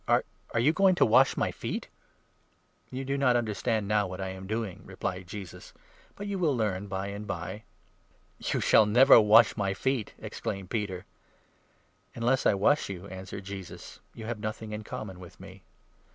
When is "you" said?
0.59-0.73, 2.91-3.05, 6.25-6.39, 8.51-8.59, 12.89-13.05, 14.15-14.25